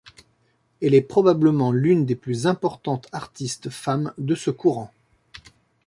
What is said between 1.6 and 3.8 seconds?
l'une des plus importantes artistes